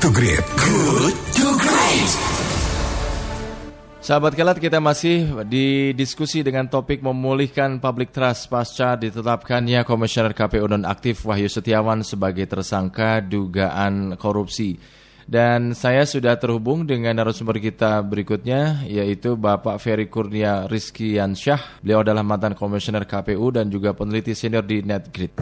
[0.00, 0.40] to Great.
[0.56, 2.10] Good to Great.
[4.00, 10.72] Sahabat Kelat, kita masih di diskusi dengan topik memulihkan public trust pasca ditetapkannya Komisioner KPU
[10.72, 14.80] nonaktif Wahyu Setiawan sebagai tersangka dugaan korupsi.
[15.28, 21.84] Dan saya sudah terhubung dengan narasumber kita berikutnya, yaitu Bapak Ferry Kurnia Rizky Yansyah.
[21.84, 25.36] Beliau adalah mantan Komisioner KPU dan juga peneliti senior di NetGrid.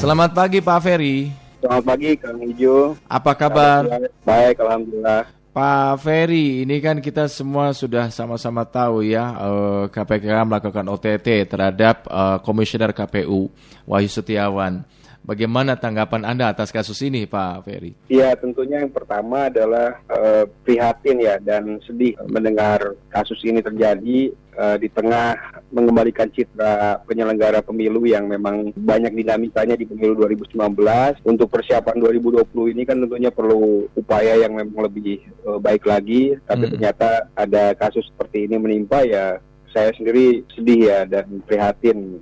[0.00, 1.28] Selamat pagi Pak Ferry.
[1.60, 2.96] Selamat pagi Kang Ijo.
[3.04, 3.84] Apa kabar?
[4.24, 5.28] Baik, Alhamdulillah.
[5.52, 12.08] Pak Ferry, ini kan kita semua sudah sama-sama tahu ya eh, KPK melakukan OTT terhadap
[12.08, 13.52] eh, Komisioner KPU
[13.84, 14.88] Wahyu Setiawan.
[15.30, 17.94] Bagaimana tanggapan Anda atas kasus ini, Pak Ferry?
[18.10, 24.76] Ya, tentunya yang pertama adalah eh, prihatin ya dan sedih mendengar kasus ini terjadi eh,
[24.82, 25.38] di tengah
[25.70, 31.22] mengembalikan citra penyelenggara pemilu yang memang banyak dinamikanya di pemilu 2019.
[31.22, 36.66] Untuk persiapan 2020 ini kan tentunya perlu upaya yang memang lebih eh, baik lagi, tapi
[36.66, 36.74] Hmm.
[36.74, 39.38] ternyata ada kasus seperti ini menimpa ya
[39.70, 42.18] saya sendiri sedih ya dan prihatin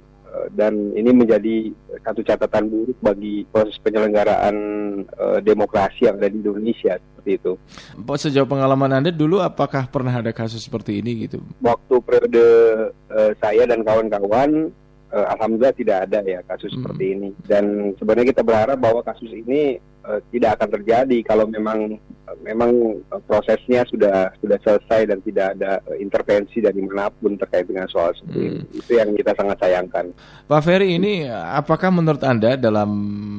[0.53, 4.57] dan ini menjadi satu catatan buruk bagi proses penyelenggaraan
[5.05, 7.53] eh, demokrasi yang ada di Indonesia seperti itu.
[7.99, 11.41] Pak, sejauh pengalaman Anda dulu apakah pernah ada kasus seperti ini gitu?
[11.61, 12.47] Waktu periode
[13.13, 14.71] eh, saya dan kawan-kawan,
[15.13, 16.81] eh, alhamdulillah tidak ada ya kasus Hmm.
[16.85, 17.29] seperti ini.
[17.45, 22.01] Dan sebenarnya kita berharap bahwa kasus ini eh, tidak akan terjadi kalau memang
[22.43, 27.87] memang eh, prosesnya sudah sudah selesai dan tidak ada intervensi dari mana pun terkait dengan
[27.91, 28.65] soal seperti Hmm.
[28.71, 30.15] Itu yang kita sangat sayangkan.
[30.47, 32.91] Pak Ferry, ini apakah menurut Anda dalam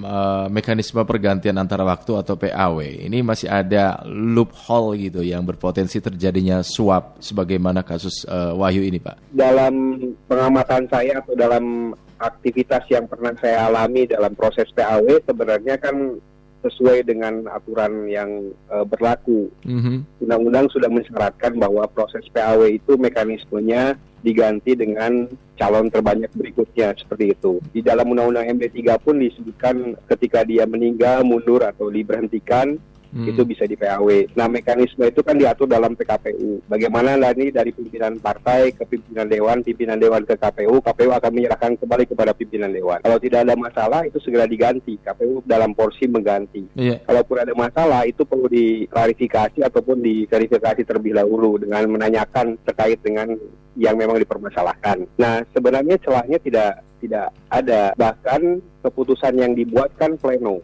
[0.03, 6.61] eh, mekanisme pergantian antara waktu atau PAW ini masih ada loophole gitu yang berpotensi terjadinya
[6.61, 9.31] suap sebagaimana kasus eh, Wahyu ini, Pak?
[9.33, 16.19] dalam pengamatan saya atau dalam aktivitas yang pernah saya alami dalam proses PAW sebenarnya kan
[16.59, 19.47] sesuai dengan aturan yang eh, berlaku.
[19.63, 20.23] Mhm.
[20.27, 27.63] Undang-undang sudah mensyaratkan bahwa proses PAW itu mekanismenya diganti dengan calon terbanyak berikutnya seperti itu.
[27.71, 32.79] Di dalam Undang-Undang MD3 pun disebutkan ketika dia meninggal, mundur atau diberhentikan
[33.09, 33.25] Hmm.
[33.25, 34.05] itu bisa di PAW.
[34.37, 36.61] Nah, mekanisme itu kan diatur dalam PKPU.
[36.69, 41.73] Bagaimana nanti dari pimpinan partai ke pimpinan dewan, pimpinan dewan ke KPU, KPU akan menyerahkan
[41.81, 43.01] kembali kepada pimpinan dewan.
[43.01, 45.01] Kalau tidak ada masalah, itu segera diganti.
[45.01, 46.69] KPU dalam porsi mengganti.
[46.77, 47.01] Iya.
[47.01, 53.33] Kalaupun ada masalah, itu perlu diklarifikasi ataupun diverifikasi terlebih dahulu dengan menanyakan terkait dengan
[53.73, 55.09] yang memang dipermasalahkan.
[55.17, 57.95] Nah, sebenarnya celahnya tidak tidak ada.
[57.95, 58.41] Bahkan
[58.85, 60.61] keputusan yang dibuat kan pleno.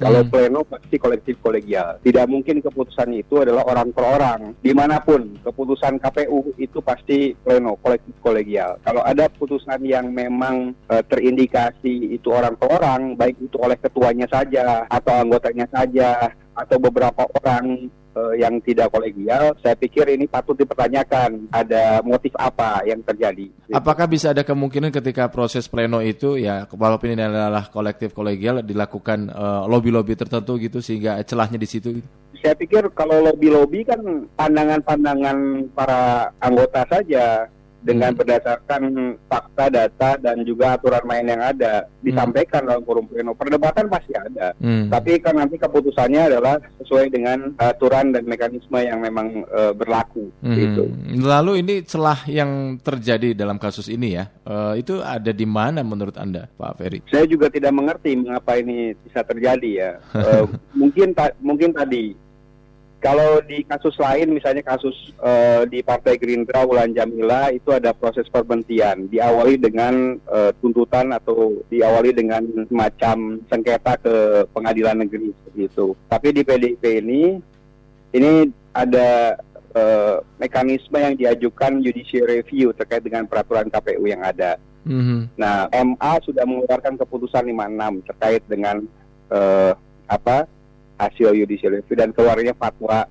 [0.00, 0.32] Kalau Hmm.
[0.32, 2.00] pleno pasti kolektif kolegial.
[2.00, 4.40] Tidak mungkin keputusan itu adalah orang per orang.
[4.64, 8.80] Di mana pun keputusan KPU itu pasti pleno kolektif kolegial.
[8.80, 14.24] Kalau ada putusan yang memang eh, terindikasi itu orang per orang, baik itu oleh ketuanya
[14.32, 20.56] saja atau anggotanya saja atau beberapa orang eh, yang tidak kolegial, saya pikir ini patut
[20.58, 21.50] dipertanyakan.
[21.50, 23.50] Ada motif apa yang terjadi?
[23.74, 29.30] Apakah bisa ada kemungkinan ketika proses pleno itu ya walaupun ini adalah kolektif kolegial dilakukan
[29.30, 31.88] eh, lobby-lobby tertentu gitu sehingga celahnya di situ?
[32.00, 32.08] gitu?
[32.40, 34.00] saya pikir kalau lobby-lobby kan
[34.34, 37.46] pandangan-pandangan para anggota saja
[37.80, 38.20] dengan Hmm.
[38.20, 38.80] berdasarkan
[39.24, 43.32] fakta, data dan juga aturan main yang ada disampaikan dalam forum pleno.
[43.32, 44.52] Perdebatan pasti ada.
[44.60, 44.92] Hmm.
[44.92, 50.28] Tapi kan nanti keputusannya adalah sesuai dengan aturan dan mekanisme yang memang eh, berlaku.
[50.40, 50.52] Hmm.
[50.52, 50.84] Gitu.
[51.20, 56.16] Lalu ini celah yang terjadi dalam kasus ini ya, eh, itu ada di mana menurut
[56.16, 57.00] Anda, Pak Ferry?
[57.08, 59.92] Saya juga tidak mengerti mengapa ini bisa terjadi ya.
[60.30, 60.44] Eh,
[60.76, 62.12] mungkin ta- mungkin tadi
[63.00, 64.92] kalau di kasus lain misalnya kasus
[65.24, 71.64] eh, di Partai Gerindra Wulan Jamila itu ada proses perhentian diawali dengan eh, tuntutan atau
[71.72, 74.14] diawali dengan semacam sengketa ke
[74.52, 75.86] pengadilan negeri seperti itu.
[76.12, 77.22] Tapi di PDIP ini
[78.12, 78.32] ini
[78.76, 79.40] ada
[79.72, 84.60] eh, mekanisme yang diajukan judicial review terkait dengan peraturan KPU yang ada.
[84.84, 85.36] Mhm.
[85.40, 88.84] Nah, MA sudah mengeluarkan keputusan 56 terkait dengan
[89.32, 89.72] eh,
[90.04, 90.44] apa
[91.00, 93.08] hasil judicial review dan keluarnya fatwa.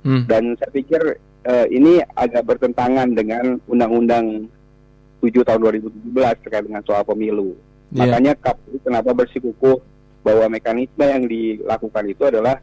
[0.00, 0.24] Hmm.
[0.24, 1.00] Dan saya pikir
[1.44, 4.48] eh, ini agak bertentangan dengan Undang-Undang
[5.20, 7.52] 7 tahun 2017 terkait dengan soal pemilu.
[7.92, 8.08] Iya.
[8.08, 9.76] Makanya KPU kenapa bersikukuh
[10.24, 12.56] bahwa mekanisme yang dilakukan itu adalah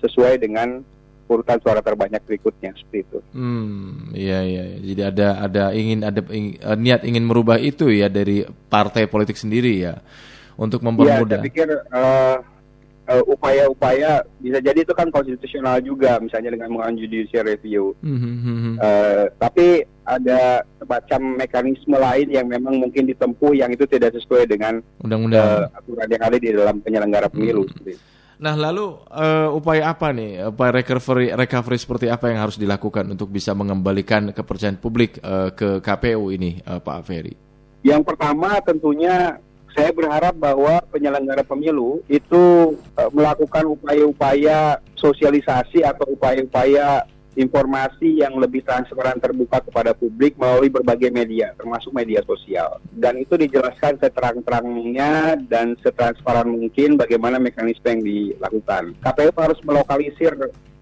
[0.00, 0.84] sesuai dengan
[1.24, 3.18] urutan suara terbanyak berikutnya seperti itu.
[3.32, 4.62] Hmm, iya iya.
[4.68, 4.78] iya.
[4.84, 9.36] Jadi ada ada ingin ada ing- eh, niat ingin merubah itu ya dari partai politik
[9.36, 10.00] sendiri ya
[10.56, 11.40] untuk Iya, mempermudah.
[11.40, 12.36] saya pikir eh,
[13.04, 17.92] eh, upaya-upaya bisa jadi itu kan konstitusional juga, misalnya dengan mengajukan judicial review.
[18.00, 18.74] Hmm, hmm, hmm, hmm.
[18.80, 19.66] Eh, tapi
[20.04, 25.40] ada semacam mekanisme lain yang memang mungkin ditempuh yang itu tidak sesuai dengan Undang-undang.
[25.40, 27.64] eh, aturan yang ada di dalam penyelenggara pemilu.
[27.64, 27.88] Hmm.
[27.88, 27.96] itu.
[28.34, 30.50] Nah, lalu eh, upaya apa nih?
[30.50, 35.78] Upaya recovery recovery seperti apa yang harus dilakukan untuk bisa mengembalikan kepercayaan publik eh, ke
[35.80, 37.34] KPU ini, eh, Pak Ferry?
[37.84, 39.38] Yang pertama tentunya
[39.74, 47.04] saya berharap bahwa penyelenggara pemilu itu eh, melakukan upaya-upaya sosialisasi atau upaya-upaya
[47.34, 52.78] informasi yang lebih transparan terbuka kepada publik melalui berbagai media, termasuk media sosial.
[52.94, 58.94] Dan itu dijelaskan seterang-terangnya dan setransparan mungkin bagaimana mekanisme yang dilakukan.
[59.02, 60.32] KPU harus melokalisir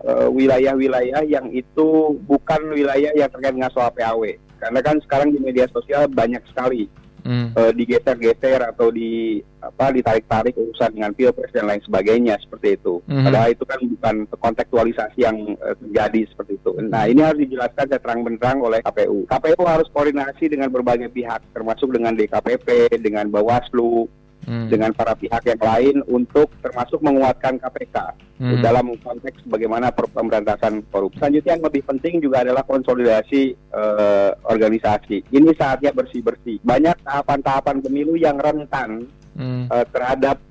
[0.05, 4.37] eh, wilayah-wilayah yang itu bukan wilayah yang terkait dengan soal PAW.
[4.61, 6.87] Karena kan sekarang di media sosial banyak sekali
[7.23, 7.55] Hmm.
[7.55, 12.99] eh, digeser-geser atau di apa ditarik-tarik urusan dengan pilpres dan lain sebagainya seperti itu.
[13.07, 13.25] Mhm.
[13.31, 16.71] Padahal itu kan bukan kontekstualisasi yang eh, terjadi seperti itu.
[16.83, 19.31] Nah ini harus dijelaskan secara terang-benderang oleh KPU.
[19.31, 24.11] KPU harus koordinasi dengan berbagai pihak, termasuk dengan DKPP, dengan Bawaslu,
[24.43, 24.67] Hmm.
[24.67, 27.97] dengan para pihak yang lain untuk termasuk menguatkan KPK
[28.43, 28.59] Hmm.
[28.59, 31.23] dalam konteks bagaimana pemberantasan korupsi.
[31.23, 35.31] Selanjutnya yang lebih penting juga adalah konsolidasi eh, organisasi.
[35.31, 36.59] Ini saatnya bersih-bersih.
[36.67, 39.06] Banyak tahapan-tahapan pemilu yang rentan
[39.39, 39.71] Hmm.
[39.71, 40.43] eh, terhadap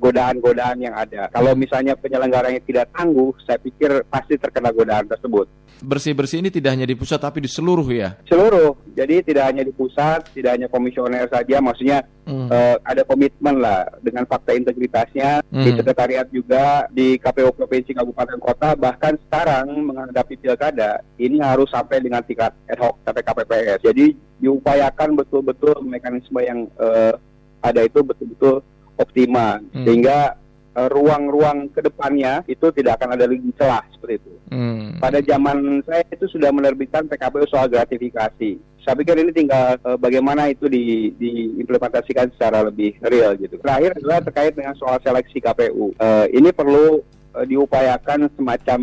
[0.00, 1.28] godaan-godaan yang ada.
[1.28, 5.44] Kalau misalnya penyelenggaranya tidak tangguh, saya pikir pasti terkena godaan tersebut.
[5.80, 8.12] Bersih-bersih ini tidak hanya di pusat tapi di seluruh ya.
[8.28, 12.46] Seluruh, jadi tidak hanya di pusat, tidak hanya komisioner saja, maksudnya Hmm.
[12.46, 15.78] eh, ada komitmen lah dengan fakta integritasnya di Hmm.
[15.82, 22.22] sekretariat juga di KPU provinsi kabupaten kota bahkan sekarang menghadapi pilkada ini harus sampai dengan
[22.22, 23.82] tingkat ad hoc sampai KPPS.
[23.82, 27.18] Jadi diupayakan betul-betul mekanisme yang eh,
[27.60, 28.62] ada itu betul-betul
[29.00, 29.84] optimal Hmm.
[29.88, 30.36] sehingga
[30.70, 34.32] eh, ruang-ruang ke depannya itu tidak akan ada lagi celah seperti itu.
[34.54, 35.00] Hmm.
[35.02, 38.60] Pada zaman saya itu sudah menerbitkan PKPU soal gratifikasi.
[38.80, 43.58] Saya pikir ini tinggal eh, bagaimana itu di, diimplementasikan secara lebih real gitu.
[43.58, 45.90] Terakhir adalah terkait dengan soal seleksi KPU.
[45.98, 47.02] Eh, ini perlu
[47.34, 48.80] eh, diupayakan semacam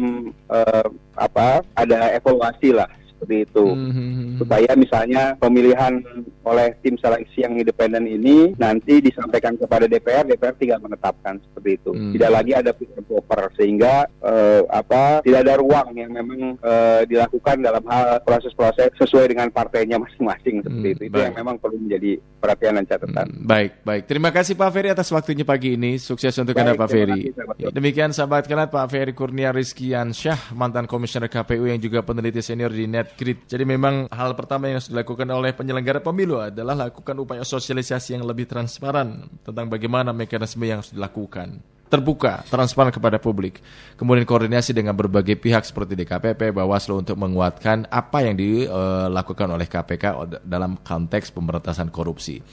[0.51, 1.63] eh, apa?
[1.71, 2.91] Ada evaluasi lah
[3.27, 4.39] seperti itu Hmm.
[4.39, 5.99] supaya misalnya pemilihan
[6.41, 11.91] oleh tim seleksi yang independen ini nanti disampaikan kepada DPR, DPR tinggal menetapkan seperti itu.
[11.91, 12.15] Hmm.
[12.15, 17.01] Tidak lagi ada fit and proper sehingga eh, apa tidak ada ruang yang memang eh,
[17.03, 21.03] dilakukan dalam hal proses-proses sesuai dengan partainya masing-masing seperti Hmm, itu.
[21.03, 21.25] Itu baik.
[21.25, 23.27] yang memang perlu menjadi perhatian dan catatan.
[23.27, 24.03] Hmm, Baik, baik.
[24.07, 25.97] Terima kasih Pak Ferry atas waktunya pagi ini.
[25.97, 27.21] Sukses untuk Baik, Anda Pak Ferry.
[27.33, 32.39] kasih, demikian sahabat kenal Pak Ferry Kurnia Rizkian Syah, mantan komisioner KPU yang juga peneliti
[32.39, 32.85] senior di
[33.17, 33.49] NetGrid.
[33.49, 38.21] Jadi memang hal pertama yang harus dilakukan oleh penyelenggara pemilu adalah lakukan upaya sosialisasi yang
[38.29, 41.57] lebih transparan tentang bagaimana mekanisme yang harus dilakukan.
[41.87, 43.63] Terbuka, transparan kepada publik.
[43.95, 50.05] Kemudian koordinasi dengan berbagai pihak seperti DKPP, Bawaslu untuk menguatkan apa yang dilakukan oleh KPK
[50.43, 52.43] dalam konteks pemberantasan korupsi.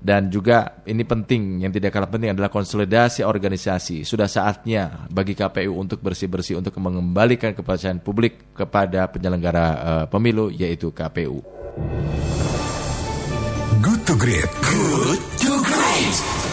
[0.00, 4.08] Dan juga ini penting, yang tidak kalah penting adalah konsolidasi organisasi.
[4.08, 10.88] Sudah saatnya bagi KPU untuk bersih-bersih untuk mengembalikan kepercayaan publik kepada penyelenggara eh, pemilu yaitu
[10.90, 11.44] KPU.
[13.80, 14.50] Good to Great.
[14.64, 16.49] Good to Great.